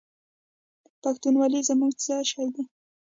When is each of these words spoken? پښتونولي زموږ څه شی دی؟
پښتونولي 1.01 1.61
زموږ 1.69 1.93
څه 2.03 2.15
شی 2.29 2.47
دی؟ 2.53 2.63